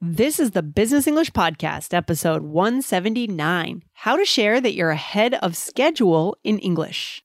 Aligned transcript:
This 0.00 0.38
is 0.38 0.52
the 0.52 0.62
Business 0.62 1.08
English 1.08 1.32
Podcast, 1.32 1.92
episode 1.92 2.42
179 2.42 3.82
How 3.94 4.16
to 4.16 4.24
Share 4.24 4.60
That 4.60 4.74
You're 4.74 4.90
Ahead 4.90 5.34
of 5.34 5.56
Schedule 5.56 6.36
in 6.44 6.60
English. 6.60 7.24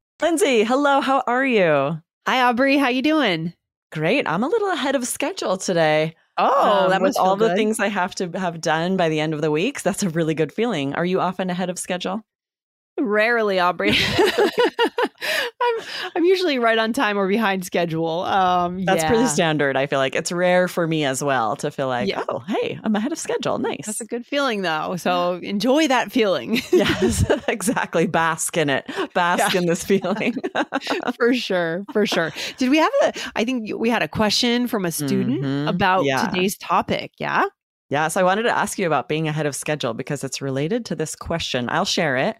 Lindsay, 0.21 0.63
hello, 0.63 1.01
how 1.01 1.23
are 1.25 1.45
you? 1.45 1.99
Hi, 2.27 2.41
Aubrey. 2.43 2.77
How 2.77 2.89
you 2.89 3.01
doing? 3.01 3.53
Great. 3.91 4.27
I'm 4.27 4.43
a 4.43 4.47
little 4.47 4.69
ahead 4.71 4.95
of 4.95 5.07
schedule 5.07 5.57
today. 5.57 6.15
Oh, 6.37 6.83
Um, 6.83 6.89
that 6.91 7.01
was 7.01 7.17
all 7.17 7.35
the 7.35 7.55
things 7.55 7.79
I 7.79 7.87
have 7.87 8.13
to 8.15 8.29
have 8.37 8.61
done 8.61 8.97
by 8.97 9.09
the 9.09 9.19
end 9.19 9.33
of 9.33 9.41
the 9.41 9.49
week. 9.51 9.79
So 9.79 9.89
that's 9.89 10.03
a 10.03 10.09
really 10.09 10.35
good 10.35 10.53
feeling. 10.53 10.93
Are 10.93 11.05
you 11.05 11.19
often 11.19 11.49
ahead 11.49 11.69
of 11.71 11.79
schedule? 11.79 12.21
Rarely, 13.05 13.59
Aubrey. 13.59 13.91
I'm 15.63 15.85
I'm 16.15 16.23
usually 16.25 16.59
right 16.59 16.77
on 16.77 16.93
time 16.93 17.17
or 17.17 17.27
behind 17.27 17.65
schedule. 17.65 18.21
Um, 18.23 18.83
That's 18.85 19.03
yeah. 19.03 19.09
pretty 19.09 19.27
standard. 19.27 19.77
I 19.77 19.85
feel 19.85 19.99
like 19.99 20.15
it's 20.15 20.31
rare 20.31 20.67
for 20.67 20.87
me 20.87 21.05
as 21.05 21.23
well 21.23 21.55
to 21.57 21.71
feel 21.71 21.87
like, 21.87 22.07
Yeah. 22.09 22.23
oh, 22.29 22.39
hey, 22.39 22.79
I'm 22.83 22.95
ahead 22.95 23.11
of 23.11 23.17
schedule. 23.19 23.57
Nice. 23.59 23.85
That's 23.85 24.01
a 24.01 24.05
good 24.05 24.25
feeling, 24.25 24.61
though. 24.63 24.95
So 24.97 25.35
enjoy 25.35 25.87
that 25.87 26.11
feeling 26.11 26.55
yes, 26.71 27.23
exactly. 27.47 28.07
Bask 28.07 28.57
in 28.57 28.69
it. 28.69 28.89
Bask 29.13 29.53
Yeah. 29.53 29.61
in 29.61 29.67
this 29.67 29.83
feeling. 29.83 30.35
for 31.15 31.33
sure. 31.33 31.85
For 31.93 32.05
sure. 32.05 32.31
Did 32.57 32.69
we 32.69 32.77
have 32.77 32.91
a? 33.03 33.13
I 33.35 33.45
think 33.45 33.69
we 33.77 33.89
had 33.89 34.01
a 34.01 34.07
question 34.07 34.67
from 34.67 34.85
a 34.85 34.91
student 34.91 35.41
Mhm. 35.43 35.69
about 35.69 36.05
Yeah. 36.05 36.27
today's 36.27 36.57
topic. 36.57 37.11
Yeah. 37.17 37.45
Yes, 37.89 38.15
I 38.15 38.23
wanted 38.23 38.43
to 38.43 38.57
ask 38.57 38.79
you 38.79 38.87
about 38.87 39.09
being 39.09 39.27
ahead 39.27 39.45
of 39.45 39.53
schedule 39.55 39.93
because 39.93 40.23
it's 40.23 40.41
related 40.41 40.85
to 40.85 40.95
this 40.95 41.13
question. 41.15 41.67
I'll 41.69 41.83
share 41.85 42.15
it. 42.15 42.37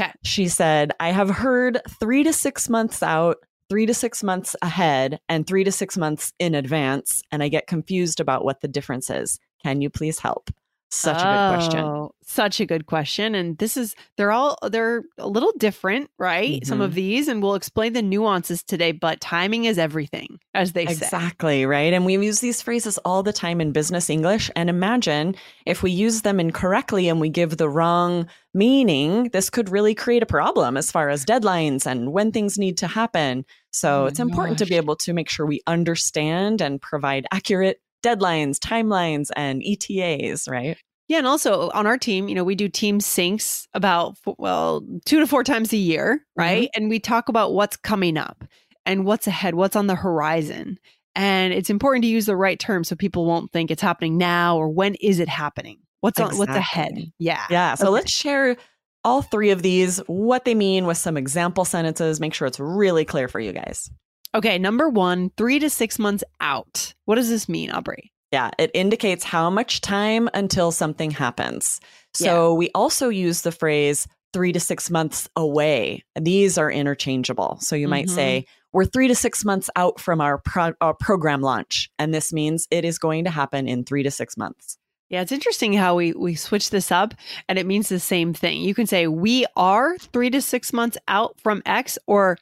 Okay. 0.00 0.12
She 0.24 0.48
said, 0.48 0.92
I 0.98 1.10
have 1.10 1.30
heard 1.30 1.80
three 2.00 2.24
to 2.24 2.32
six 2.32 2.68
months 2.68 3.02
out, 3.02 3.36
three 3.70 3.86
to 3.86 3.94
six 3.94 4.22
months 4.22 4.56
ahead, 4.60 5.20
and 5.28 5.46
three 5.46 5.64
to 5.64 5.72
six 5.72 5.96
months 5.96 6.32
in 6.38 6.54
advance, 6.54 7.22
and 7.30 7.42
I 7.42 7.48
get 7.48 7.66
confused 7.66 8.20
about 8.20 8.44
what 8.44 8.60
the 8.60 8.68
difference 8.68 9.08
is. 9.08 9.38
Can 9.62 9.80
you 9.80 9.90
please 9.90 10.18
help? 10.18 10.50
Such 10.94 11.24
a 11.24 11.28
good 11.28 11.44
question. 11.44 11.80
Oh, 11.80 12.12
Such 12.24 12.60
a 12.60 12.66
good 12.66 12.86
question. 12.86 13.34
And 13.34 13.58
this 13.58 13.76
is 13.76 13.94
they're 14.16 14.32
all 14.32 14.56
they're 14.70 15.02
a 15.18 15.28
little 15.28 15.52
different, 15.58 16.10
right? 16.18 16.64
Some 16.64 16.78
Mm-hmm. 16.78 16.84
of 16.84 16.94
these, 16.94 17.28
and 17.28 17.42
we'll 17.42 17.54
explain 17.54 17.92
the 17.92 18.02
nuances 18.02 18.62
today, 18.62 18.92
but 18.92 19.20
timing 19.20 19.64
is 19.64 19.78
everything, 19.78 20.38
as 20.54 20.72
they 20.72 20.86
say. 20.86 20.92
Exactly, 20.92 21.66
right? 21.66 21.92
And 21.92 22.04
we 22.06 22.14
use 22.14 22.40
these 22.40 22.62
phrases 22.62 22.98
all 22.98 23.22
the 23.22 23.32
time 23.32 23.60
in 23.60 23.72
business 23.72 24.08
English. 24.10 24.50
And 24.56 24.70
imagine 24.70 25.34
if 25.66 25.82
we 25.82 25.90
use 25.90 26.22
them 26.22 26.40
incorrectly 26.40 27.08
and 27.08 27.20
we 27.20 27.28
give 27.28 27.56
the 27.56 27.68
wrong 27.68 28.26
meaning, 28.54 29.30
this 29.32 29.50
could 29.50 29.68
really 29.68 29.94
create 29.94 30.22
a 30.22 30.26
problem 30.26 30.76
as 30.76 30.90
far 30.90 31.08
as 31.10 31.24
deadlines 31.24 31.86
and 31.86 32.12
when 32.12 32.30
things 32.32 32.56
need 32.58 32.78
to 32.78 32.86
happen. 32.86 33.44
So 33.72 34.04
Oh 34.04 34.06
it's 34.06 34.20
important 34.20 34.58
to 34.58 34.66
be 34.66 34.76
able 34.76 34.96
to 34.96 35.12
make 35.12 35.28
sure 35.28 35.44
we 35.46 35.60
understand 35.66 36.60
and 36.60 36.80
provide 36.80 37.26
accurate 37.32 37.80
deadlines, 38.04 38.58
timelines, 38.58 39.30
and 39.36 39.62
ETAs, 39.64 40.46
right? 40.48 40.76
Yeah, 41.08 41.18
and 41.18 41.26
also 41.26 41.70
on 41.70 41.86
our 41.86 41.98
team, 41.98 42.28
you 42.28 42.34
know, 42.34 42.44
we 42.44 42.54
do 42.54 42.68
team 42.68 42.98
syncs 42.98 43.66
about 43.74 44.16
well, 44.38 44.86
2 45.04 45.20
to 45.20 45.26
4 45.26 45.44
times 45.44 45.72
a 45.72 45.76
year, 45.76 46.16
mm-hmm. 46.16 46.40
right? 46.40 46.70
And 46.74 46.88
we 46.88 46.98
talk 46.98 47.28
about 47.28 47.52
what's 47.52 47.76
coming 47.76 48.16
up 48.16 48.44
and 48.86 49.04
what's 49.04 49.26
ahead, 49.26 49.54
what's 49.54 49.76
on 49.76 49.86
the 49.86 49.94
horizon. 49.94 50.78
And 51.14 51.52
it's 51.52 51.70
important 51.70 52.02
to 52.02 52.08
use 52.08 52.26
the 52.26 52.36
right 52.36 52.58
term 52.58 52.84
so 52.84 52.96
people 52.96 53.26
won't 53.26 53.52
think 53.52 53.70
it's 53.70 53.82
happening 53.82 54.18
now 54.18 54.56
or 54.56 54.68
when 54.68 54.94
is 54.96 55.20
it 55.20 55.28
happening? 55.28 55.78
What's 56.00 56.20
on 56.20 56.36
what's 56.36 56.54
ahead? 56.54 56.92
Yeah. 57.18 57.44
Yeah. 57.48 57.74
So 57.76 57.86
Okay. 57.86 57.92
let's 57.92 58.12
share 58.12 58.56
all 59.04 59.22
three 59.22 59.50
of 59.50 59.62
these, 59.62 59.98
what 60.06 60.44
they 60.44 60.54
mean 60.54 60.86
with 60.86 60.98
some 60.98 61.16
example 61.16 61.64
sentences, 61.64 62.20
make 62.20 62.34
sure 62.34 62.46
it's 62.48 62.58
really 62.60 63.04
clear 63.04 63.28
for 63.28 63.38
you 63.38 63.52
guys. 63.52 63.90
Okay, 64.34 64.58
number 64.58 64.88
1, 64.88 65.30
3 65.36 65.58
to 65.60 65.70
6 65.70 65.98
months 65.98 66.24
out. 66.40 66.92
What 67.04 67.14
does 67.16 67.28
this 67.28 67.48
mean, 67.48 67.70
Aubrey? 67.70 68.10
Yeah, 68.32 68.50
it 68.58 68.72
indicates 68.74 69.22
how 69.22 69.48
much 69.48 69.80
time 69.80 70.28
until 70.34 70.72
something 70.72 71.12
happens. 71.12 71.80
So 72.14 72.52
we 72.54 72.70
also 72.74 73.08
use 73.08 73.42
the 73.42 73.52
phrase 73.52 74.08
three 74.32 74.50
to 74.52 74.58
six 74.58 74.90
months 74.90 75.28
away. 75.36 76.02
These 76.20 76.58
are 76.58 76.68
interchangeable. 76.70 77.58
So 77.60 77.76
you 77.76 77.86
might 77.86 78.06
Mhm. 78.06 78.14
say, 78.14 78.46
we're 78.72 78.84
three 78.86 79.06
to 79.06 79.14
six 79.14 79.44
months 79.44 79.70
out 79.76 80.00
from 80.00 80.20
our, 80.20 80.38
pro- 80.38 80.74
our 80.80 80.94
program 80.94 81.40
launch. 81.42 81.88
And 82.00 82.12
this 82.12 82.32
means 82.32 82.66
it 82.72 82.84
is 82.84 82.98
going 82.98 83.22
to 83.24 83.30
happen 83.30 83.68
in 83.68 83.84
three 83.84 84.02
to 84.02 84.10
six 84.10 84.36
months. 84.36 84.76
Yeah, 85.10 85.20
it's 85.20 85.30
interesting 85.30 85.74
how 85.74 85.94
we 85.94 86.12
we 86.12 86.34
switch 86.34 86.70
this 86.70 86.90
up 86.90 87.14
and 87.48 87.56
it 87.58 87.66
means 87.66 87.88
the 87.88 88.00
same 88.00 88.34
thing. 88.34 88.62
You 88.62 88.74
can 88.74 88.86
say 88.88 89.06
we 89.06 89.46
are 89.54 89.96
3 89.98 90.30
to 90.30 90.40
6 90.42 90.72
months 90.72 90.98
out 91.06 91.38
from 91.40 91.62
X 91.66 91.98
or 92.08 92.36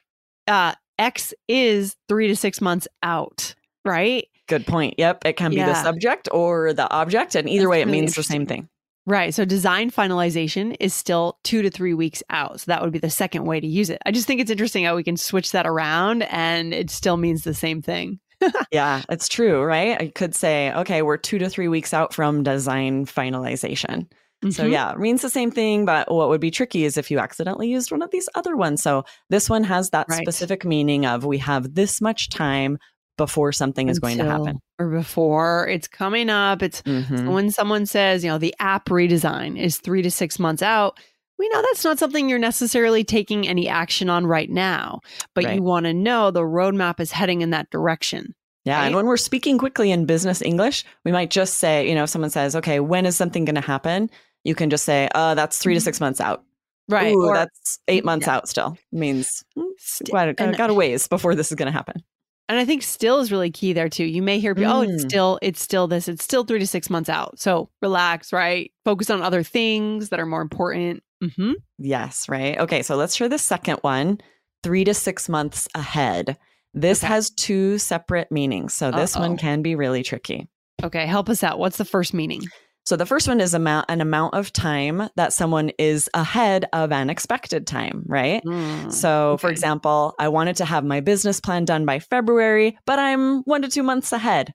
uh 0.47 0.73
X 1.03 1.33
is 1.47 1.95
3 2.07 2.29
to 2.29 2.35
6 2.35 2.61
months 2.61 2.87
out, 3.03 3.53
right? 3.83 4.25
Good 4.47 4.65
point. 4.65 4.95
Yep. 4.97 5.25
It 5.25 5.33
can 5.33 5.51
be 5.51 5.57
the 5.57 5.75
subject 5.75 6.29
or 6.31 6.73
the 6.73 6.89
object. 6.91 7.35
And 7.35 7.49
either 7.49 7.63
That's 7.63 7.69
way, 7.69 7.81
it 7.81 7.85
really 7.85 7.99
means 7.99 8.15
the 8.15 8.23
same 8.23 8.45
thing. 8.45 8.69
Right. 9.05 9.33
So 9.33 9.43
design 9.43 9.91
finalization 9.91 10.77
is 10.79 10.93
still 10.93 11.37
2 11.43 11.61
to 11.63 11.69
3 11.69 11.93
weeks 11.93 12.23
out. 12.29 12.61
So 12.61 12.65
that 12.67 12.81
would 12.81 12.93
be 12.93 12.99
the 12.99 13.09
second 13.09 13.43
way 13.43 13.59
to 13.59 13.67
use 13.67 13.89
it. 13.89 14.01
I 14.05 14.11
just 14.11 14.27
think 14.27 14.39
it's 14.39 14.51
interesting 14.51 14.85
how 14.85 14.95
we 14.95 15.03
can 15.03 15.17
switch 15.17 15.51
that 15.51 15.67
around 15.67 16.23
and 16.23 16.73
it 16.73 16.89
still 16.89 17.17
means 17.17 17.43
the 17.43 17.53
same 17.53 17.81
thing. 17.81 18.19
Yeah, 18.71 19.01
it's 19.09 19.29
true, 19.29 19.63
right? 19.63 20.01
I 20.01 20.07
could 20.09 20.35
say, 20.35 20.73
okay, 20.73 21.01
we're 21.01 21.15
two 21.15 21.37
to 21.37 21.49
three 21.49 21.69
weeks 21.69 21.93
out 21.93 22.13
from 22.13 22.43
design 22.43 23.05
finalization. 23.05 24.07
So 24.51 24.65
Mhm. 24.65 24.71
yeah, 24.71 24.91
it 24.91 24.99
means 24.99 25.21
the 25.21 25.29
same 25.29 25.51
thing, 25.51 25.85
but 25.85 26.11
what 26.11 26.29
would 26.29 26.41
be 26.41 26.51
tricky 26.51 26.83
is 26.85 26.97
if 26.97 27.09
you 27.09 27.19
accidentally 27.19 27.69
used 27.69 27.91
one 27.91 28.01
of 28.01 28.11
these 28.11 28.27
other 28.35 28.55
ones. 28.55 28.81
So 28.81 29.05
this 29.29 29.49
one 29.49 29.63
has 29.63 29.89
that 29.91 30.09
Right. 30.09 30.21
specific 30.21 30.65
meaning 30.65 31.05
of 31.05 31.23
we 31.25 31.37
have 31.39 31.75
this 31.75 32.01
much 32.01 32.29
time 32.29 32.77
before 33.17 33.51
something 33.51 33.89
is 33.89 33.99
going 33.99 34.17
to 34.17 34.25
happen. 34.25 34.59
Or 34.79 34.89
before 34.89 35.67
it's 35.67 35.87
coming 35.87 36.29
up. 36.29 36.63
It's 36.63 36.81
Mhm. 36.81 37.31
when 37.31 37.51
someone 37.51 37.85
says, 37.85 38.23
you 38.23 38.29
know, 38.29 38.39
the 38.39 38.55
app 38.59 38.89
redesign 38.89 39.57
is 39.59 39.77
three 39.77 40.01
to 40.01 40.09
six 40.09 40.39
months 40.39 40.63
out, 40.63 40.99
we 41.37 41.47
know 41.49 41.61
that's 41.61 41.83
not 41.83 41.99
something 41.99 42.27
you're 42.27 42.39
necessarily 42.39 43.03
taking 43.03 43.47
any 43.47 43.69
action 43.69 44.09
on 44.09 44.25
right 44.25 44.49
now, 44.49 44.99
but 45.35 45.45
Right. 45.45 45.55
you 45.55 45.61
want 45.63 45.85
to 45.85 45.93
know 45.93 46.31
the 46.31 46.41
roadmap 46.41 46.99
is 46.99 47.11
heading 47.11 47.41
in 47.41 47.51
that 47.51 47.69
direction. 47.69 48.33
Yeah, 48.65 48.81
and 48.83 48.95
when 48.95 49.05
we're 49.07 49.17
speaking 49.17 49.57
quickly 49.57 49.91
in 49.91 50.05
business 50.05 50.41
English, 50.41 50.85
we 51.03 51.11
might 51.11 51.29
just 51.29 51.55
say, 51.55 51.87
you 51.87 51.93
know, 51.95 52.03
if 52.03 52.09
someone 52.09 52.29
says, 52.29 52.55
"Okay, 52.55 52.79
when 52.79 53.05
is 53.05 53.15
something 53.15 53.43
going 53.45 53.55
to 53.55 53.61
happen?" 53.61 54.09
You 54.43 54.55
can 54.55 54.69
just 54.69 54.85
say, 54.85 55.09
"Uh, 55.15 55.35
that's 55.35 55.57
3 55.57 55.73
to 55.75 55.79
Mhm. 55.79 55.83
6 55.83 55.99
months 56.01 56.21
out." 56.21 56.43
Right. 56.89 57.13
Ooh, 57.13 57.25
or 57.27 57.33
that's 57.33 57.79
8 57.87 58.03
months 58.03 58.27
yeah. 58.27 58.35
out 58.35 58.49
still. 58.49 58.77
Means 58.91 59.43
st- 59.77 60.09
quite 60.09 60.27
a, 60.29 60.33
got 60.33 60.69
a 60.69 60.73
ways 60.73 61.07
before 61.07 61.33
this 61.35 61.51
is 61.51 61.55
going 61.55 61.67
to 61.67 61.71
happen. 61.71 62.03
And 62.49 62.59
I 62.59 62.65
think 62.65 62.83
still 62.83 63.21
is 63.21 63.31
really 63.31 63.49
key 63.51 63.71
there 63.71 63.87
too. 63.87 64.03
You 64.03 64.21
may 64.21 64.37
hear, 64.39 64.53
oh, 64.57 64.81
it's 64.81 65.05
Mm. 65.05 65.09
still, 65.09 65.39
it's 65.41 65.61
still 65.61 65.87
this, 65.87 66.09
it's 66.09 66.23
still 66.25 66.43
three 66.43 66.59
to 66.59 66.67
six 66.67 66.89
months 66.89 67.07
out. 67.09 67.39
So 67.39 67.69
relax, 67.81 68.33
right? 68.33 68.69
Focus 68.83 69.09
on 69.09 69.21
other 69.21 69.43
things 69.43 70.09
that 70.09 70.19
are 70.19 70.25
more 70.25 70.41
important. 70.41 71.01
hmm 71.37 71.53
Yes, 71.79 72.27
right. 72.27 72.59
Okay, 72.59 72.81
so 72.83 72.97
let's 72.97 73.15
try 73.15 73.29
the 73.29 73.37
second 73.37 73.77
one 73.81 74.17
three 74.61 74.83
to 74.83 74.93
six 74.93 75.29
months 75.29 75.69
ahead. 75.73 76.37
This 76.73 77.01
Okay. 77.01 77.07
has 77.13 77.29
two 77.29 77.77
separate 77.77 78.29
meanings. 78.29 78.73
So 78.73 78.91
this 78.91 79.15
one 79.15 79.31
Uh-oh. 79.31 79.37
can 79.37 79.61
be 79.61 79.75
really 79.75 80.03
tricky. 80.03 80.49
Okay, 80.83 81.05
help 81.05 81.29
us 81.29 81.43
out. 81.45 81.59
What's 81.59 81.77
the 81.77 81.85
first 81.85 82.13
meaning? 82.13 82.41
So 82.85 82.97
the 82.97 83.05
first 83.05 83.27
one 83.29 83.39
is 83.39 83.53
amount 83.53 83.85
an 83.89 84.01
amount 84.01 84.33
of 84.33 84.51
time 84.51 85.09
that 85.15 85.31
someone 85.31 85.71
is 85.79 86.09
ahead 86.13 86.65
of 86.73 86.91
an 86.91 87.09
expected 87.09 87.65
time, 87.65 88.03
right? 88.07 88.43
Mm, 88.43 88.91
So, 88.91 89.37
for 89.37 89.49
example, 89.49 90.15
I 90.19 90.27
wanted 90.27 90.57
to 90.57 90.65
have 90.65 90.83
my 90.83 90.99
business 90.99 91.39
plan 91.39 91.63
done 91.65 91.85
by 91.85 91.99
February, 91.99 92.77
but 92.85 92.99
I'm 92.99 93.41
one 93.43 93.61
to 93.61 93.69
two 93.69 93.83
months 93.83 94.11
ahead. 94.11 94.53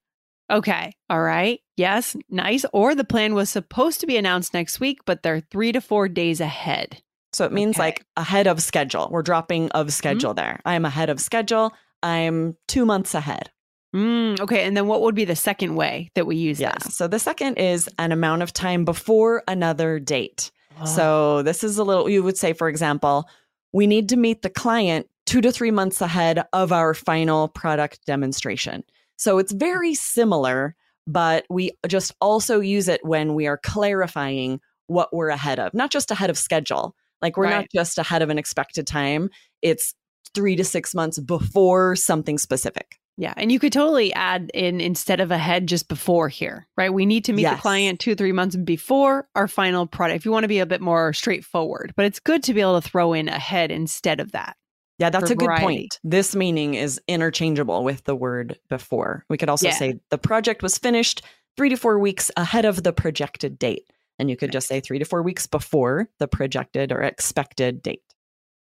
Okay. 0.50 0.92
All 1.10 1.20
right. 1.22 1.60
Yes. 1.76 2.16
Nice. 2.30 2.64
Or 2.72 2.94
the 2.94 3.04
plan 3.04 3.34
was 3.34 3.50
supposed 3.50 4.00
to 4.00 4.06
be 4.06 4.16
announced 4.16 4.52
next 4.54 4.78
week, 4.80 5.00
but 5.06 5.22
they're 5.22 5.40
three 5.50 5.72
to 5.72 5.80
four 5.80 6.08
days 6.08 6.40
ahead. 6.40 7.02
So 7.34 7.44
it 7.44 7.52
means 7.52 7.76
Okay. 7.76 7.82
like 7.82 8.04
ahead 8.16 8.46
of 8.46 8.62
schedule. 8.62 9.08
We're 9.10 9.22
dropping 9.22 9.70
of 9.72 9.92
schedule 9.92 10.32
there. 10.34 10.60
I'm 10.64 10.84
ahead 10.86 11.10
of 11.10 11.20
schedule. 11.20 11.72
I'm 12.02 12.56
two 12.66 12.86
months 12.86 13.14
ahead. 13.14 13.50
Mm, 13.94 14.40
okay. 14.40 14.64
And 14.64 14.76
then 14.76 14.86
what 14.86 15.02
would 15.02 15.14
be 15.14 15.24
the 15.24 15.36
second 15.36 15.74
way 15.74 16.10
that 16.14 16.26
we 16.26 16.36
use 16.36 16.60
Yeah. 16.60 16.72
this? 16.78 16.94
So 16.94 17.08
the 17.08 17.18
second 17.18 17.54
is 17.56 17.88
an 17.98 18.12
amount 18.12 18.42
of 18.42 18.52
time 18.52 18.84
before 18.84 19.42
another 19.48 19.98
date. 19.98 20.50
Oh, 20.80 20.84
So 20.84 21.42
this 21.42 21.64
is 21.64 21.78
a 21.78 21.84
little, 21.84 22.08
you 22.08 22.22
would 22.22 22.36
say, 22.36 22.52
for 22.52 22.68
example, 22.68 23.28
we 23.72 23.86
need 23.86 24.08
to 24.10 24.16
meet 24.16 24.42
the 24.42 24.50
client 24.50 25.08
two 25.26 25.40
to 25.40 25.52
three 25.52 25.70
months 25.70 26.00
ahead 26.00 26.44
of 26.52 26.72
our 26.72 26.94
final 26.94 27.48
product 27.48 28.00
demonstration. 28.06 28.84
So 29.16 29.38
it's 29.38 29.52
very 29.52 29.94
similar, 29.94 30.74
but 31.06 31.44
we 31.50 31.72
just 31.86 32.14
also 32.20 32.60
use 32.60 32.88
it 32.88 33.04
when 33.04 33.34
we 33.34 33.46
are 33.46 33.58
clarifying 33.58 34.60
what 34.86 35.12
we're 35.12 35.28
ahead 35.28 35.58
of, 35.58 35.74
not 35.74 35.90
just 35.90 36.10
ahead 36.10 36.30
of 36.30 36.38
schedule. 36.38 36.94
Like 37.20 37.36
we're 37.36 37.50
not 37.50 37.66
just 37.74 37.98
ahead 37.98 38.22
of 38.22 38.30
an 38.30 38.38
expected 38.38 38.86
time, 38.86 39.28
it's 39.60 39.94
three 40.34 40.56
to 40.56 40.64
six 40.64 40.94
months 40.94 41.18
before 41.18 41.96
something 41.96 42.38
specific. 42.38 42.98
Yeah. 43.18 43.34
And 43.36 43.52
you 43.52 43.58
could 43.58 43.72
totally 43.72 44.14
add 44.14 44.50
in 44.54 44.80
instead 44.80 45.20
of 45.20 45.30
ahead, 45.30 45.66
just 45.66 45.88
before 45.88 46.28
here, 46.28 46.66
right? 46.76 46.92
We 46.92 47.04
need 47.04 47.24
to 47.26 47.34
meet 47.34 47.42
Yes. 47.42 47.56
the 47.56 47.60
client 47.60 48.00
two, 48.00 48.14
three 48.14 48.32
months 48.32 48.56
before 48.56 49.28
our 49.34 49.48
final 49.48 49.86
product. 49.86 50.16
If 50.16 50.24
you 50.24 50.30
want 50.32 50.44
to 50.44 50.48
be 50.48 50.60
a 50.60 50.66
bit 50.66 50.80
more 50.80 51.12
straightforward, 51.12 51.92
but 51.96 52.06
it's 52.06 52.20
good 52.20 52.42
to 52.44 52.54
be 52.54 52.60
able 52.62 52.80
to 52.80 52.88
throw 52.88 53.12
in 53.12 53.28
ahead 53.28 53.70
instead 53.70 54.20
of 54.20 54.32
that. 54.32 54.56
Yeah, 54.98 55.10
that's 55.10 55.30
a 55.30 55.36
good 55.36 55.50
point. 55.58 56.00
This 56.02 56.34
meaning 56.34 56.74
is 56.74 57.00
interchangeable 57.06 57.84
with 57.84 58.02
the 58.04 58.16
word 58.16 58.58
before. 58.68 59.24
We 59.28 59.36
could 59.36 59.48
also 59.48 59.68
Yeah. 59.68 59.74
say 59.74 60.00
the 60.10 60.18
project 60.18 60.62
was 60.62 60.78
finished 60.78 61.22
three 61.56 61.68
to 61.68 61.76
four 61.76 61.98
weeks 61.98 62.30
ahead 62.36 62.64
of 62.64 62.82
the 62.82 62.92
projected 62.92 63.58
date. 63.58 63.84
And 64.18 64.28
you 64.28 64.36
could 64.36 64.50
just 64.50 64.66
say 64.66 64.80
three 64.80 64.98
to 64.98 65.04
four 65.04 65.22
weeks 65.22 65.46
before 65.46 66.08
the 66.18 66.26
projected 66.26 66.90
or 66.90 67.02
expected 67.02 67.82
date. 67.82 68.02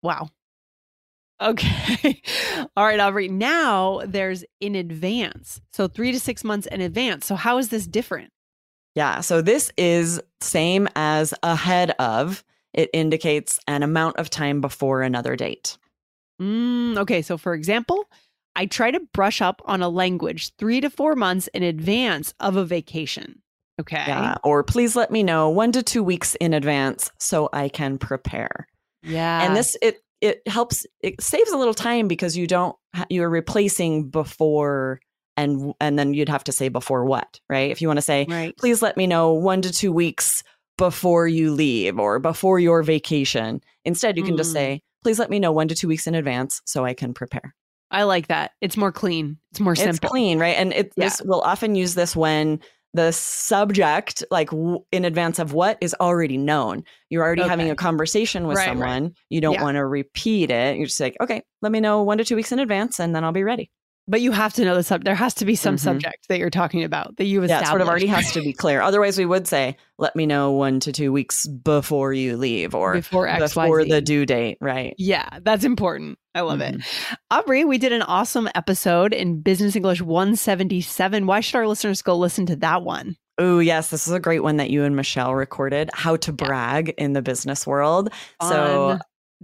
Wow. 0.03 0.29
Okay. 1.41 2.21
All 2.77 2.85
right, 2.85 3.01
Aubrey. 3.01 3.29
Now 3.29 4.03
there's 4.05 4.45
in 4.61 4.75
advance. 4.75 5.61
So 5.73 5.89
three 5.89 6.13
to 6.13 6.21
six 6.21 6.45
months 6.45 6.67
in 6.67 6.81
advance. 6.81 7.27
So 7.27 7.35
how 7.37 7.59
is 7.59 7.69
this 7.69 7.87
different? 7.87 8.31
Yeah. 8.95 9.21
So 9.21 9.41
this 9.43 9.71
is 9.77 10.21
same 10.41 10.89
as 10.97 11.35
ahead 11.43 11.93
of. 11.99 12.45
It 12.75 12.91
indicates 12.93 13.59
an 13.67 13.83
amount 13.83 14.17
of 14.17 14.31
time 14.31 14.61
before 14.61 15.03
another 15.03 15.37
date. 15.37 15.79
Mm, 16.41 16.99
okay. 16.99 17.23
So 17.23 17.39
for 17.39 17.55
example, 17.55 18.05
I 18.57 18.67
try 18.67 18.91
to 18.91 19.01
brush 19.13 19.41
up 19.41 19.63
on 19.65 19.83
a 19.83 19.89
language 19.89 20.55
three 20.57 20.81
to 20.81 20.91
four 20.91 21.15
months 21.15 21.49
in 21.49 21.63
advance 21.63 22.35
of 22.41 22.57
a 22.57 22.65
vacation. 22.65 23.41
Okay. 23.81 24.05
Yeah. 24.07 24.37
Or 24.43 24.65
please 24.65 24.97
let 24.97 25.11
me 25.13 25.23
know 25.23 25.49
one 25.49 25.71
to 25.73 25.83
two 25.83 26.03
weeks 26.03 26.35
in 26.37 26.53
advance 26.53 27.13
so 27.19 27.49
I 27.53 27.69
can 27.69 27.99
prepare. 27.99 28.67
Yeah. 29.05 29.47
and 29.47 29.57
this 29.57 29.77
it 29.81 30.03
it 30.21 30.41
helps 30.47 30.87
it 31.01 31.21
saves 31.21 31.51
a 31.51 31.57
little 31.57 31.75
time 31.75 32.09
because 32.09 32.37
you 32.37 32.47
don't 32.47 32.77
you're 33.09 33.31
replacing 33.31 34.09
before 34.11 35.01
and 35.37 35.73
and 35.81 35.99
then 35.99 36.15
you'd 36.15 36.29
have 36.29 36.45
to 36.45 36.53
say 36.53 36.69
before 36.69 37.05
what 37.05 37.39
right 37.49 37.71
if 37.71 37.81
you 37.81 37.89
want 37.89 37.99
to 37.99 38.03
say 38.03 38.27
right. 38.29 38.57
please 38.57 38.83
let 38.83 38.97
me 38.97 39.07
know 39.07 39.33
one 39.33 39.63
to 39.63 39.73
two 39.73 39.93
weeks 39.93 40.43
before 40.77 41.27
you 41.29 41.53
leave 41.53 41.99
or 41.99 42.19
before 42.19 42.59
your 42.61 42.83
vacation 42.83 43.61
instead 43.85 44.17
you 44.17 44.23
can 44.25 44.37
just 44.37 44.51
Mm. 44.51 44.55
say 44.55 44.83
please 45.03 45.19
let 45.19 45.31
me 45.31 45.39
know 45.39 45.53
one 45.53 45.69
to 45.69 45.75
two 45.75 45.89
weeks 45.89 46.07
in 46.07 46.15
advance 46.15 46.61
so 46.65 46.85
i 46.85 46.95
can 46.95 47.15
prepare 47.15 47.55
I 47.91 48.03
like 48.03 48.27
that. 48.27 48.51
It's 48.61 48.77
more 48.77 48.93
clean. 48.93 49.39
It's 49.51 49.61
more 49.61 49.73
it's 49.73 49.81
simple. 49.81 50.11
clean 50.11 50.39
right 50.39 50.57
and 50.59 50.75
it 50.75 50.93
Yeah. 50.97 51.07
this 51.07 51.23
we'll 51.25 51.41
often 51.41 51.75
use 51.75 51.95
this 51.95 52.15
when 52.15 52.61
the 52.99 53.13
subject 53.13 54.25
like 54.31 54.51
w- 54.51 54.85
in 54.91 55.05
advance 55.05 55.39
of 55.39 55.53
what 55.53 55.79
is 55.81 55.95
already 56.01 56.37
known. 56.37 56.83
You're 57.11 57.23
already 57.23 57.43
having 57.43 57.71
a 57.71 57.77
conversation 57.77 58.47
with 58.49 58.57
Right, 58.57 58.67
right. 58.69 58.71
someone. 58.73 59.15
You 59.31 59.41
don't 59.41 59.55
Yeah. 59.55 59.63
want 59.63 59.77
to 59.77 59.87
repeat 59.87 60.51
it. 60.51 60.77
You're 60.77 60.87
just 60.87 60.99
like 61.01 61.17
okay 61.21 61.43
let 61.63 61.71
me 61.73 61.81
know 61.81 62.03
one 62.03 62.19
to 62.19 62.25
two 62.25 62.35
weeks 62.37 62.51
in 62.53 62.59
advance 62.59 62.99
and 63.01 63.15
then 63.15 63.25
i'll 63.25 63.33
be 63.33 63.43
ready 63.45 63.71
But 64.09 64.23
you 64.23 64.33
have 64.33 64.55
to 64.55 64.65
know 64.65 64.75
the 64.75 64.83
sub. 64.83 65.05
There 65.05 65.15
has 65.15 65.35
to 65.35 65.45
be 65.45 65.55
some 65.55 65.77
Mhm. 65.77 65.81
subject 65.81 66.29
that 66.29 66.39
you're 66.39 66.49
talking 66.51 66.83
about 66.83 67.17
that 67.19 67.25
you've 67.27 67.45
yeah 67.45 67.61
established. 67.61 67.67
it 67.69 67.71
sort 67.71 67.81
of 67.83 67.89
already 67.89 68.07
has 68.07 68.33
to 68.33 68.41
be 68.41 68.53
clear 68.55 68.81
otherwise 68.81 69.19
we 69.19 69.27
would 69.27 69.47
say 69.47 69.77
let 69.99 70.17
me 70.17 70.25
know 70.27 70.51
one 70.53 70.81
to 70.81 70.93
two 70.93 71.13
weeks 71.13 71.47
before 71.47 72.13
you 72.15 72.37
leave 72.37 72.75
or 72.75 72.95
before 72.95 73.29
X, 73.29 73.41
before 73.55 73.85
the 73.85 74.01
due 74.01 74.25
date 74.25 74.57
right 74.61 74.95
Yeah, 74.97 75.29
that's 75.43 75.65
important. 75.65 76.19
I 76.35 76.41
love 76.41 76.61
it. 76.61 76.77
Mhm. 76.79 76.85
Aubrey, 77.31 77.65
we 77.65 77.79
did 77.79 77.93
an 77.93 78.03
awesome 78.03 78.49
episode 78.55 79.13
in 79.13 79.41
Business 79.41 79.77
English 79.77 80.01
177. 80.01 81.27
Why 81.27 81.41
should 81.41 81.57
our 81.57 81.67
listeners 81.69 82.01
go 82.03 82.17
listen 82.17 82.47
to 82.47 82.57
that 82.57 82.83
one? 82.83 83.17
Oh, 83.41 83.61
yes. 83.61 83.91
This 83.91 84.09
is 84.09 84.13
a 84.13 84.19
great 84.19 84.43
one 84.43 84.57
that 84.57 84.69
you 84.71 84.83
and 84.85 84.97
Michelle 84.97 85.33
recorded 85.35 85.91
how 85.95 86.17
to 86.17 86.33
brag 86.33 86.89
in 86.99 87.13
the 87.13 87.23
business 87.23 87.67
world. 87.69 88.11
So 88.43 88.49
Fun. 88.99 89.01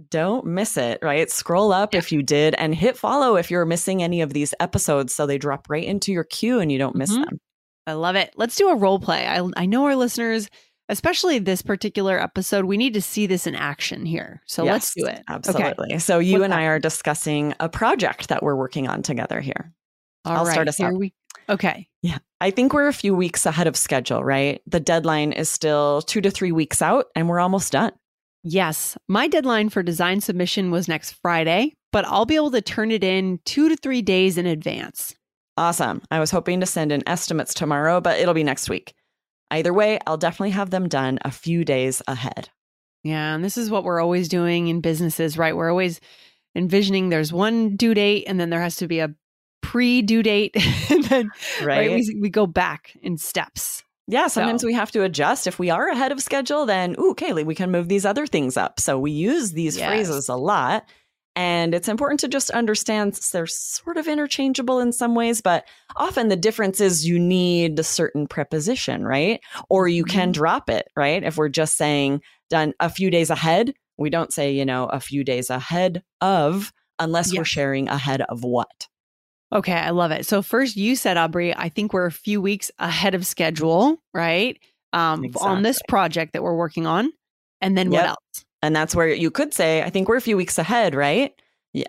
Don't 0.09 0.45
miss 0.45 0.77
it, 0.77 0.99
right? 1.01 1.29
Scroll 1.31 1.71
up 1.71 1.93
Yeah. 1.93 1.99
if 1.99 2.11
you 2.11 2.21
did 2.23 2.53
and 2.55 2.75
hit 2.75 2.97
follow 2.97 3.35
if 3.37 3.49
you're 3.49 3.65
missing 3.65 4.03
any 4.03 4.21
of 4.21 4.33
these 4.33 4.53
episodes 4.59 5.13
so 5.13 5.25
they 5.25 5.37
drop 5.37 5.67
right 5.69 5.83
into 5.83 6.11
your 6.11 6.23
queue 6.25 6.59
and 6.59 6.71
you 6.71 6.77
don't 6.77 6.95
miss 6.95 7.11
Mhm. 7.11 7.25
them. 7.25 7.39
I 7.87 7.93
love 7.93 8.15
it. 8.15 8.33
Let's 8.35 8.55
do 8.55 8.69
a 8.69 8.75
role 8.75 8.99
play. 8.99 9.27
I, 9.27 9.47
I 9.55 9.65
know 9.67 9.85
our 9.85 9.95
listeners, 9.95 10.49
especially 10.89 11.39
this 11.39 11.61
particular 11.61 12.19
episode, 12.19 12.65
we 12.65 12.77
need 12.77 12.93
to 12.95 13.01
see 13.01 13.25
this 13.27 13.47
in 13.47 13.55
action 13.55 14.05
here. 14.05 14.41
So 14.47 14.63
let's 14.63 14.93
do 14.93 15.05
it. 15.05 15.21
Absolutely. 15.29 15.99
So 15.99 16.19
you 16.19 16.33
What's 16.39 16.45
and 16.45 16.53
I 16.53 16.63
are 16.65 16.79
discussing 16.79 17.53
a 17.59 17.69
project 17.69 18.29
that 18.29 18.43
we're 18.43 18.55
working 18.55 18.87
on 18.87 19.01
together 19.03 19.39
here. 19.39 19.73
All 20.25 20.37
I'll 20.37 20.45
start 20.47 20.67
us 20.67 20.77
here 20.77 20.87
out. 20.87 20.95
we- 20.95 21.13
okay. 21.47 21.87
Yeah. 22.01 22.17
I 22.41 22.49
think 22.51 22.73
we're 22.73 22.87
a 22.87 22.93
few 22.93 23.15
weeks 23.15 23.45
ahead 23.45 23.67
of 23.67 23.77
schedule, 23.77 24.23
right? 24.23 24.61
The 24.67 24.79
deadline 24.79 25.31
is 25.31 25.47
still 25.49 26.01
two 26.01 26.21
to 26.21 26.31
three 26.31 26.51
weeks 26.51 26.81
out 26.81 27.05
and 27.15 27.29
we're 27.29 27.39
almost 27.39 27.71
done. 27.71 27.91
Yes, 28.47 28.95
my 29.07 29.27
deadline 29.27 29.69
for 29.69 29.81
design 29.81 30.21
submission 30.21 30.69
was 30.69 30.87
next 30.87 31.13
Friday, 31.23 31.73
but 31.91 32.05
I'll 32.05 32.27
be 32.27 32.35
able 32.35 32.51
to 32.51 32.61
turn 32.61 32.91
it 32.91 33.03
in 33.03 33.39
two 33.43 33.69
to 33.69 33.75
three 33.75 34.03
days 34.03 34.37
in 34.37 34.45
advance. 34.45 35.15
Awesome. 35.57 36.03
I 36.11 36.19
was 36.19 36.29
hoping 36.29 36.59
to 36.59 36.67
send 36.67 36.91
in 36.91 37.01
estimates 37.07 37.55
tomorrow, 37.55 37.99
but 38.01 38.19
it'll 38.19 38.35
be 38.35 38.43
next 38.43 38.69
week. 38.69 38.93
Either 39.49 39.73
way, 39.73 39.97
I'll 40.05 40.17
definitely 40.17 40.51
have 40.51 40.69
them 40.69 40.87
done 40.87 41.17
a 41.23 41.31
few 41.31 41.65
days 41.65 42.03
ahead. 42.07 42.49
Yeah, 43.03 43.33
and 43.33 43.43
this 43.43 43.57
is 43.57 43.71
what 43.71 43.83
we're 43.83 43.99
always 44.01 44.27
doing 44.27 44.67
in 44.67 44.79
businesses, 44.79 45.39
right? 45.39 45.55
We're 45.55 45.71
always 45.71 45.99
envisioning 46.55 47.09
there's 47.09 47.33
one 47.33 47.75
due 47.75 47.95
date 47.95 48.25
and 48.27 48.39
then 48.39 48.51
there 48.51 48.61
has 48.61 48.75
to 48.77 48.87
be 48.87 48.99
a 48.99 49.15
pre 49.63 50.03
due 50.03 50.21
date. 50.21 50.55
and 50.91 51.03
then 51.05 51.31
Right? 51.63 51.89
we, 51.89 52.17
we 52.21 52.29
go 52.29 52.45
back 52.45 52.95
in 53.01 53.17
steps. 53.17 53.83
Yeah, 54.07 54.27
sometimes 54.27 54.61
So- 54.61 54.67
we 54.67 54.73
have 54.73 54.91
to 54.91 55.03
adjust. 55.03 55.47
If 55.47 55.59
we 55.59 55.69
are 55.69 55.87
ahead 55.89 56.11
of 56.11 56.21
schedule, 56.21 56.65
then, 56.65 56.95
ooh, 56.99 57.15
Kaylee, 57.15 57.45
we 57.45 57.55
can 57.55 57.71
move 57.71 57.87
these 57.89 58.05
other 58.05 58.27
things 58.27 58.57
up. 58.57 58.79
So 58.79 58.97
we 58.99 59.11
use 59.11 59.51
these 59.53 59.77
Yes. 59.77 59.87
phrases 59.87 60.29
a 60.29 60.35
lot. 60.35 60.85
And 61.37 61.75
it's 61.75 61.89
important 61.89 62.21
to 62.21 62.29
just 62.29 62.49
understand 62.51 63.13
they're 63.33 63.45
sort 63.45 63.97
of 63.97 64.07
interchangeable 64.07 64.79
in 64.79 64.93
some 64.93 65.15
ways, 65.15 65.41
but 65.41 65.67
often 65.97 66.29
the 66.29 66.37
difference 66.37 66.79
is 66.79 67.05
you 67.05 67.19
need 67.19 67.77
a 67.77 67.83
certain 67.83 68.25
preposition, 68.25 69.03
right? 69.05 69.41
Or 69.69 69.89
you 69.89 70.05
can 70.05 70.29
Mhm. 70.29 70.33
drop 70.33 70.69
it, 70.69 70.87
right? 70.95 71.21
If 71.21 71.35
we're 71.35 71.49
just 71.49 71.75
saying 71.75 72.21
done 72.49 72.73
a 72.79 72.89
few 72.89 73.11
days 73.11 73.29
ahead, 73.29 73.73
we 73.97 74.09
don't 74.09 74.31
say, 74.31 74.51
you 74.53 74.63
know, 74.63 74.85
a 74.85 75.01
few 75.01 75.25
days 75.25 75.49
ahead 75.49 76.03
of, 76.21 76.71
unless 76.99 77.33
we're 77.35 77.43
sharing 77.43 77.89
ahead 77.89 78.21
of 78.21 78.43
what. 78.45 78.87
Okay, 79.55 79.73
I 79.73 79.91
love 79.91 80.11
it. 80.11 80.25
So 80.25 80.41
first 80.41 80.75
you 80.75 80.95
said, 80.95 81.17
Aubrey, 81.17 81.55
I 81.55 81.69
think 81.69 81.93
we're 81.93 82.05
a 82.05 82.11
few 82.11 82.41
weeks 82.41 82.69
ahead 82.77 83.15
of 83.15 83.25
schedule, 83.25 83.97
right? 84.13 84.59
Um, 84.93 85.25
on 85.41 85.61
this 85.63 85.79
project 85.87 86.33
that 86.33 86.43
we're 86.43 86.55
working 86.55 86.85
on. 86.85 87.11
And 87.61 87.77
then 87.77 87.89
what 87.89 88.05
else? 88.05 88.45
And 88.61 88.75
that's 88.75 88.95
where 88.95 89.07
you 89.09 89.31
could 89.31 89.53
say, 89.53 89.81
I 89.81 89.89
think 89.89 90.07
we're 90.09 90.17
a 90.17 90.21
few 90.21 90.37
weeks 90.37 90.57
ahead, 90.57 90.93
right? 90.93 91.31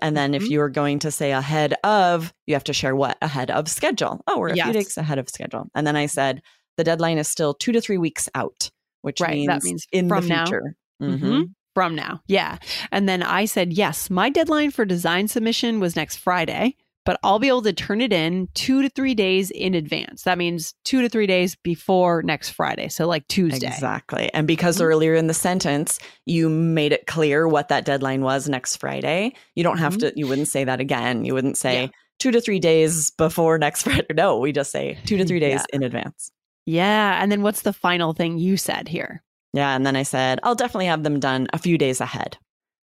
And 0.02 0.16
then 0.16 0.34
if 0.34 0.44
Mhm. 0.44 0.50
you're 0.50 0.68
going 0.68 0.98
to 1.00 1.10
say 1.10 1.32
ahead 1.32 1.74
of, 1.84 2.32
you 2.46 2.54
have 2.54 2.64
to 2.64 2.72
share 2.72 2.94
what? 2.96 3.18
Ahead 3.22 3.50
of 3.50 3.68
schedule. 3.68 4.22
Oh, 4.26 4.38
we're 4.38 4.48
a 4.48 4.56
Yes. 4.56 4.66
few 4.70 4.78
weeks 4.78 4.96
ahead 4.96 5.18
of 5.18 5.28
schedule. 5.28 5.68
And 5.74 5.86
then 5.86 5.96
I 5.96 6.06
said, 6.06 6.42
the 6.76 6.84
deadline 6.84 7.18
is 7.18 7.28
still 7.28 7.54
two 7.54 7.72
to 7.72 7.80
three 7.80 7.98
weeks 7.98 8.28
out, 8.34 8.70
which 9.02 9.20
Right, 9.20 9.32
means, 9.34 9.46
that 9.48 9.62
means 9.64 9.86
in 9.92 10.08
from 10.08 10.24
the 10.24 10.28
now. 10.28 10.44
future. 10.46 10.74
Mhm. 11.02 11.18
Mhm. 11.20 11.44
From 11.74 11.94
now. 11.94 12.20
Yeah. 12.26 12.58
And 12.90 13.08
then 13.08 13.22
I 13.22 13.44
said, 13.44 13.72
yes, 13.72 14.08
my 14.10 14.28
deadline 14.30 14.70
for 14.70 14.84
design 14.84 15.28
submission 15.28 15.78
was 15.78 15.94
next 15.94 16.16
Friday, 16.16 16.76
but 17.06 17.18
I'll 17.22 17.38
be 17.38 17.48
able 17.48 17.62
to 17.62 17.72
turn 17.72 18.00
it 18.02 18.12
in 18.12 18.48
two 18.54 18.82
to 18.82 18.88
three 18.90 19.14
days 19.14 19.50
in 19.52 19.74
advance. 19.74 20.22
That 20.24 20.36
means 20.36 20.74
two 20.84 21.00
to 21.00 21.08
three 21.08 21.26
days 21.26 21.56
before 21.56 22.22
next 22.22 22.50
Friday. 22.50 22.88
So, 22.88 23.06
like 23.06 23.26
Tuesday. 23.28 23.66
Exactly. 23.68 24.28
And 24.34 24.46
because 24.46 24.76
Mhm. 24.78 24.82
earlier 24.84 25.14
in 25.14 25.28
the 25.28 25.34
sentence, 25.34 25.98
you 26.26 26.50
made 26.50 26.92
it 26.92 27.06
clear 27.06 27.48
what 27.48 27.68
that 27.68 27.84
deadline 27.86 28.20
was 28.22 28.48
next 28.48 28.76
Friday, 28.76 29.32
you 29.54 29.62
don't 29.62 29.78
have 29.78 29.94
Mhm. 29.94 30.00
to, 30.00 30.12
you 30.16 30.26
wouldn't 30.26 30.48
say 30.48 30.64
that 30.64 30.80
again. 30.80 31.24
You 31.24 31.32
wouldn't 31.32 31.56
say 31.56 31.82
Yeah. 31.84 31.88
two 32.18 32.30
to 32.32 32.40
three 32.40 32.58
days 32.58 33.10
before 33.12 33.56
next 33.58 33.82
Friday. 33.84 34.06
No, 34.14 34.38
we 34.38 34.52
just 34.52 34.70
say 34.72 34.98
two 35.06 35.16
to 35.16 35.24
three 35.24 35.40
days 35.40 35.60
Yeah. 35.70 35.76
in 35.76 35.82
advance. 35.82 36.32
Yeah. 36.66 37.22
And 37.22 37.30
then 37.30 37.42
what's 37.42 37.62
the 37.62 37.72
final 37.72 38.12
thing 38.12 38.38
you 38.38 38.56
said 38.56 38.88
here? 38.88 39.22
Yeah. 39.52 39.74
And 39.76 39.86
then 39.86 39.94
I 39.96 40.02
said, 40.02 40.40
I'll 40.42 40.54
definitely 40.56 40.86
have 40.86 41.02
them 41.04 41.20
done 41.20 41.46
a 41.52 41.58
few 41.58 41.78
days 41.78 42.00
ahead. 42.00 42.36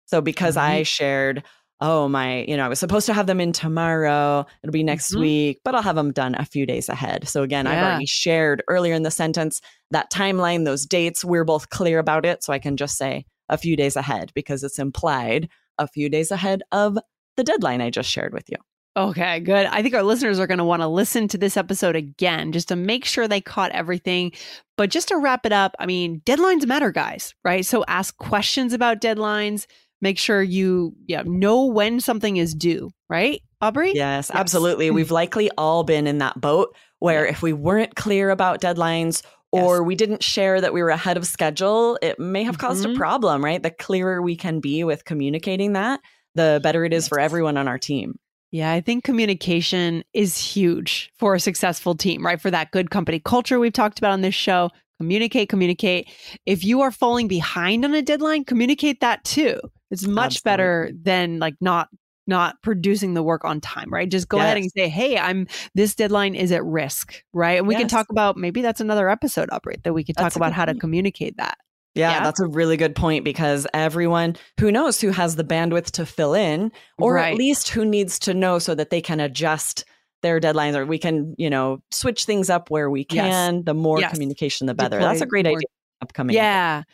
So 0.06 0.20
because 0.20 0.56
Mm-hmm. 0.56 0.72
I 0.72 0.82
shared, 0.84 1.42
oh, 1.84 2.08
my, 2.08 2.44
you 2.44 2.56
know, 2.56 2.64
I 2.64 2.68
was 2.68 2.78
supposed 2.78 3.06
to 3.06 3.12
have 3.12 3.26
them 3.26 3.40
in 3.40 3.52
tomorrow, 3.52 4.46
it'll 4.62 4.72
be 4.72 4.84
next 4.84 5.12
Mhm. 5.12 5.20
week, 5.20 5.60
but 5.64 5.74
I'll 5.74 5.82
have 5.82 5.96
them 5.96 6.12
done 6.12 6.36
a 6.36 6.44
few 6.44 6.64
days 6.64 6.88
ahead. 6.88 7.26
So 7.28 7.42
again, 7.42 7.66
I've 7.66 7.82
already 7.82 8.06
shared 8.06 8.62
earlier 8.68 8.94
in 8.94 9.02
the 9.02 9.10
sentence 9.10 9.60
that 9.90 10.10
timeline, 10.10 10.64
those 10.64 10.86
dates, 10.86 11.24
we're 11.24 11.44
both 11.44 11.70
clear 11.70 11.98
about 11.98 12.24
it. 12.24 12.44
So 12.44 12.52
I 12.52 12.60
can 12.60 12.76
just 12.76 12.96
say 12.96 13.26
a 13.48 13.58
few 13.58 13.76
days 13.76 13.96
ahead 13.96 14.30
because 14.34 14.62
it's 14.62 14.78
implied 14.78 15.48
a 15.76 15.88
few 15.88 16.08
days 16.08 16.30
ahead 16.30 16.62
of 16.70 16.96
the 17.36 17.42
deadline 17.42 17.80
I 17.80 17.90
just 17.90 18.08
shared 18.08 18.32
with 18.32 18.48
you. 18.48 18.58
Okay, 18.96 19.40
good. 19.40 19.66
I 19.66 19.82
think 19.82 19.94
our 19.94 20.02
listeners 20.02 20.38
are 20.38 20.46
going 20.46 20.58
to 20.58 20.64
want 20.64 20.82
to 20.82 20.86
listen 20.86 21.26
to 21.28 21.38
this 21.38 21.56
episode 21.56 21.96
again 21.96 22.52
just 22.52 22.68
to 22.68 22.76
make 22.76 23.06
sure 23.06 23.26
they 23.26 23.40
caught 23.40 23.72
everything. 23.72 24.32
But 24.76 24.90
just 24.90 25.08
to 25.08 25.16
wrap 25.16 25.46
it 25.46 25.52
up, 25.52 25.74
I 25.78 25.86
mean, 25.86 26.20
deadlines 26.26 26.66
matter, 26.66 26.92
guys, 26.92 27.34
right? 27.42 27.64
So 27.64 27.84
ask 27.88 28.16
questions 28.18 28.72
about 28.72 29.00
deadlines. 29.00 29.66
Make 30.02 30.18
sure 30.18 30.42
you 30.42 30.94
yeah, 31.06 31.22
know 31.24 31.64
when 31.66 32.00
something 32.00 32.36
is 32.36 32.54
due, 32.54 32.90
right? 33.08 33.40
Aubrey? 33.62 33.92
Yes, 33.94 34.28
Yes. 34.28 34.30
absolutely. 34.32 34.90
We've 34.90 35.10
likely 35.12 35.50
all 35.56 35.84
been 35.84 36.06
in 36.06 36.18
that 36.18 36.38
boat 36.40 36.76
where 36.98 37.24
if 37.24 37.40
we 37.40 37.52
weren't 37.52 37.94
clear 37.94 38.28
about 38.30 38.60
deadlines 38.60 39.22
or 39.52 39.76
Yes. 39.78 39.86
we 39.86 39.94
didn't 39.94 40.22
share 40.22 40.60
that 40.60 40.72
we 40.74 40.82
were 40.82 40.88
ahead 40.90 41.16
of 41.16 41.26
schedule, 41.26 41.98
it 42.02 42.18
may 42.18 42.42
have 42.42 42.58
caused 42.58 42.84
Mhm. 42.84 42.94
a 42.94 42.96
problem, 42.98 43.44
right? 43.44 43.62
The 43.62 43.70
clearer 43.70 44.20
we 44.20 44.36
can 44.36 44.60
be 44.60 44.82
with 44.82 45.04
communicating 45.04 45.74
that, 45.74 46.00
the 46.34 46.58
better 46.62 46.84
it 46.84 46.92
is 46.92 47.06
for 47.06 47.20
everyone 47.20 47.56
on 47.56 47.68
our 47.68 47.78
team. 47.78 48.16
Yeah, 48.50 48.72
I 48.72 48.80
think 48.80 49.04
communication 49.04 50.02
is 50.12 50.36
huge 50.38 51.10
for 51.16 51.34
a 51.34 51.40
successful 51.40 51.94
team, 51.94 52.26
right? 52.26 52.40
For 52.40 52.50
that 52.50 52.70
good 52.72 52.90
company 52.90 53.18
culture 53.20 53.58
we've 53.60 53.72
talked 53.72 53.98
about 53.98 54.12
on 54.12 54.20
this 54.22 54.34
show. 54.34 54.70
Communicate, 54.98 55.48
communicate. 55.48 56.08
If 56.46 56.62
you 56.64 56.80
are 56.82 56.90
falling 56.92 57.28
behind 57.28 57.84
on 57.84 57.94
a 57.94 58.02
deadline, 58.02 58.44
communicate 58.44 59.00
that 59.00 59.24
too. 59.24 59.58
It's 59.92 60.06
much 60.06 60.42
better 60.42 60.90
than 60.92 61.38
like 61.38 61.54
not 61.60 61.88
not 62.26 62.60
producing 62.62 63.14
the 63.14 63.22
work 63.22 63.44
on 63.44 63.60
time, 63.60 63.90
right? 63.92 64.08
Just 64.08 64.28
go 64.28 64.38
ahead 64.38 64.56
and 64.56 64.70
say, 64.76 64.88
"Hey, 64.88 65.18
I'm 65.18 65.46
this 65.74 65.94
deadline 65.94 66.34
is 66.34 66.50
at 66.52 66.64
risk," 66.64 67.22
right? 67.32 67.58
And 67.58 67.66
we 67.68 67.74
can 67.74 67.88
talk 67.88 68.06
about 68.10 68.36
maybe 68.36 68.62
that's 68.62 68.80
another 68.80 69.08
episode, 69.08 69.48
Operate, 69.52 69.82
that 69.84 69.92
we 69.92 70.02
could 70.04 70.16
talk 70.16 70.24
That's 70.24 70.36
a 70.36 70.38
about 70.38 70.52
how 70.52 70.64
to 70.64 70.74
communicate 70.74 71.36
that. 71.36 71.58
Yeah, 71.94 72.10
Yeah. 72.12 72.24
that's 72.24 72.40
a 72.40 72.46
really 72.46 72.76
good 72.78 72.94
point 72.96 73.22
because 73.24 73.66
everyone 73.74 74.36
who 74.58 74.72
knows 74.72 75.00
who 75.00 75.10
has 75.10 75.36
the 75.36 75.44
bandwidth 75.44 75.90
to 75.92 76.06
fill 76.06 76.32
in, 76.32 76.72
or 76.96 77.14
Right. 77.14 77.32
at 77.32 77.38
least 77.38 77.68
who 77.70 77.84
needs 77.84 78.18
to 78.20 78.32
know 78.34 78.58
so 78.58 78.74
that 78.74 78.88
they 78.90 79.02
can 79.02 79.20
adjust 79.20 79.84
their 80.22 80.40
deadlines 80.40 80.74
or 80.76 80.86
we 80.86 80.98
can, 80.98 81.34
you 81.36 81.50
know, 81.50 81.82
switch 81.90 82.24
things 82.24 82.48
up 82.48 82.70
where 82.70 82.88
we 82.88 83.04
Yes. 83.10 83.26
can. 83.26 83.64
The 83.64 83.74
more 83.74 84.00
Yes. 84.00 84.12
communication, 84.12 84.68
the 84.68 84.74
better. 84.74 84.98
That's 85.00 85.20
a 85.20 85.26
great 85.26 85.44
more- 85.44 85.56
idea. 85.58 85.66
Upcoming. 86.00 86.34
Yeah. 86.36 86.84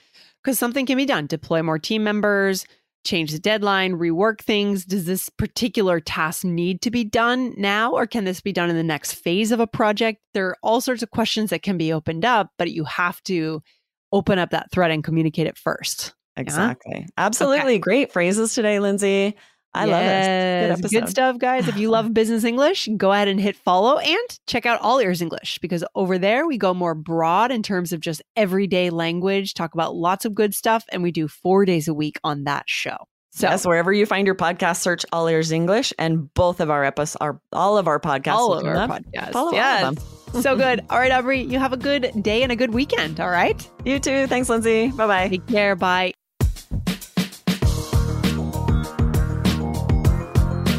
Because 0.43 0.59
something 0.59 0.87
can 0.87 0.97
be 0.97 1.05
done. 1.07 1.27
Deploy 1.27 1.63
more 1.63 1.79
team 1.79 2.03
members, 2.03 2.65
change 3.05 3.33
the 3.33 3.39
deadline, 3.39 3.95
rework 3.95 4.41
things. 4.41 4.85
Does 4.85 5.07
this 5.07 5.29
particular 5.29 6.01
task 6.01 6.45
need 6.45 6.83
to 6.83 6.91
be 6.91 7.05
done 7.05 7.55
now, 7.57 7.93
or 7.93 8.07
can 8.07 8.25
this 8.25 8.41
be 8.41 8.53
done 8.53 8.71
in 8.71 8.77
the 8.77 8.83
next 8.83 9.15
phase 9.15 9.53
of 9.53 9.61
a 9.61 9.67
project? 9.67 10.21
There 10.35 10.49
are 10.49 10.57
all 10.63 10.81
sorts 10.81 11.03
of 11.03 11.11
questions 11.11 11.51
that 11.51 11.63
can 11.63 11.79
be 11.79 11.93
opened 11.93 12.25
up, 12.25 12.51
but 12.59 12.71
you 12.71 12.85
have 12.85 13.23
to 13.25 13.63
open 14.13 14.39
up 14.39 14.51
that 14.51 14.71
thread 14.71 14.91
and 14.91 15.05
communicate 15.05 15.47
it 15.47 15.59
first. 15.59 16.15
Exactly. 16.37 17.07
Absolutely. 17.17 17.79
Great 17.79 18.13
phrases 18.13 18.55
today, 18.55 18.79
Lindsay. 18.79 19.37
I 19.75 19.85
love 19.85 20.01
this. 20.01 20.27
Yes, 20.27 20.81
Good 20.81 20.91
Good 20.91 21.09
stuff, 21.11 21.39
guys. 21.39 21.69
If 21.69 21.77
you 21.77 21.91
love 21.91 22.13
business 22.15 22.45
English, 22.45 22.89
go 22.97 23.13
ahead 23.13 23.29
and 23.29 23.41
hit 23.41 23.57
follow 23.57 23.99
and 23.99 24.39
check 24.47 24.67
out 24.67 24.81
All 24.81 24.99
Ears 24.99 25.23
English 25.23 25.59
because 25.61 25.85
over 25.95 26.19
there 26.19 26.47
we 26.47 26.59
go 26.59 26.75
more 26.75 26.95
broad 26.95 27.53
in 27.53 27.63
terms 27.63 27.93
of 27.93 28.01
just 28.01 28.23
everyday 28.37 28.91
language, 28.91 29.55
talk 29.55 29.75
about 29.75 29.95
lots 29.95 30.25
of 30.25 30.35
good 30.35 30.55
stuff, 30.55 30.85
and 30.91 31.03
we 31.03 31.13
do 31.13 31.29
four 31.29 31.65
days 31.65 31.89
a 31.89 31.95
week 31.95 32.19
on 32.25 32.45
that 32.45 32.65
show. 32.67 32.97
So 33.31 33.49
yes, 33.49 33.67
wherever 33.67 33.93
you 33.93 34.05
find 34.05 34.27
your 34.27 34.35
podcast, 34.35 34.79
search 34.79 35.05
All 35.13 35.29
Ears 35.29 35.53
English, 35.53 35.93
and 35.99 36.33
both 36.35 36.61
of 36.61 36.71
our 36.71 36.85
episodes 36.85 37.19
are 37.21 37.41
all 37.53 37.79
of 37.79 37.87
our 37.87 38.01
podcasts. 38.01 38.33
all 38.33 38.55
of 38.55 38.67
our 38.67 38.89
podcasts. 38.89 39.33
Follow 39.33 39.49
all 39.49 39.49
of 39.51 39.55
yes. 39.55 39.83
them. 39.83 40.43
so 40.43 40.57
good. 40.57 40.85
All 40.91 40.99
right, 40.99 41.13
Aubrey, 41.13 41.43
you 41.43 41.59
have 41.59 41.73
a 41.73 41.77
good 41.77 42.11
day 42.21 42.43
and 42.43 42.51
a 42.51 42.57
good 42.57 42.75
weekend. 42.75 43.21
All 43.21 43.31
right. 43.31 43.71
You 43.85 44.01
too. 44.01 44.27
Thanks, 44.27 44.49
Lindsay. 44.49 44.89
Bye 44.89 45.07
bye. 45.07 45.29
Take 45.29 45.47
care. 45.47 45.77
Bye. 45.77 46.18